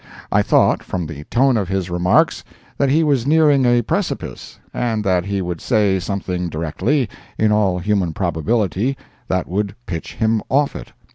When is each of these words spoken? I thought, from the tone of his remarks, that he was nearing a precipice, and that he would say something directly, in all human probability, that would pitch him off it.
I 0.31 0.41
thought, 0.41 0.81
from 0.81 1.05
the 1.05 1.25
tone 1.25 1.57
of 1.57 1.67
his 1.69 1.91
remarks, 1.91 2.43
that 2.79 2.89
he 2.89 3.03
was 3.03 3.27
nearing 3.27 3.65
a 3.67 3.83
precipice, 3.83 4.57
and 4.73 5.03
that 5.03 5.25
he 5.25 5.43
would 5.43 5.61
say 5.61 5.99
something 5.99 6.49
directly, 6.49 7.07
in 7.37 7.51
all 7.51 7.77
human 7.77 8.11
probability, 8.11 8.97
that 9.27 9.47
would 9.47 9.75
pitch 9.85 10.15
him 10.15 10.41
off 10.49 10.75
it. 10.75 10.91